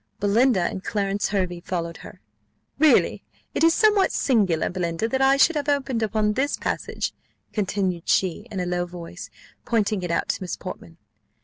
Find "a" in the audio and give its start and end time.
8.59-8.65